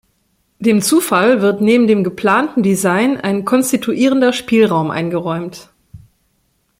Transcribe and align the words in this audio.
Dem 0.57 0.81
Zufall 0.81 1.43
wird 1.43 1.61
neben 1.61 1.85
dem 1.85 2.03
geplanten 2.03 2.63
Design 2.63 3.17
ein 3.17 3.45
konstituierender 3.45 4.33
Spielraum 4.33 4.89
eingeräumt. 4.89 5.69